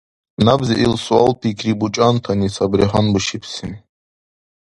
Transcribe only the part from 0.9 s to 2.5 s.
суал-пикри бучӀантани